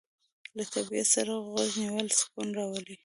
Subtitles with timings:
[0.55, 2.95] له طبیعت سره غوږ نیول سکون راولي.